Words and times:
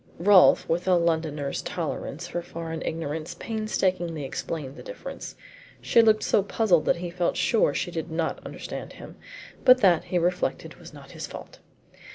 Rolfe, 0.17 0.67
with 0.67 0.87
a 0.87 0.95
Londoner's 0.95 1.61
tolerance 1.61 2.27
for 2.27 2.41
foreign 2.41 2.81
ignorance, 2.81 3.35
painstakingly 3.35 4.23
explained 4.23 4.75
the 4.75 4.81
difference. 4.81 5.35
She 5.79 6.01
looked 6.01 6.23
so 6.23 6.41
puzzled 6.41 6.85
that 6.85 6.95
he 6.95 7.11
felt 7.11 7.37
sure 7.37 7.71
she 7.75 7.91
did 7.91 8.09
not 8.09 8.43
understand 8.43 8.93
him. 8.93 9.15
But 9.63 9.81
that, 9.81 10.05
he 10.05 10.17
reflected, 10.17 10.77
was 10.79 10.91
not 10.91 11.11
his 11.11 11.27
fault. 11.27 11.59